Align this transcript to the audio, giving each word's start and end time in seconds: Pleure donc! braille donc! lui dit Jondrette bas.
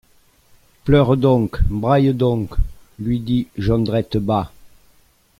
Pleure 0.83 1.15
donc! 1.15 1.61
braille 1.69 2.15
donc! 2.15 2.55
lui 2.97 3.19
dit 3.19 3.45
Jondrette 3.59 4.17
bas. 4.17 4.51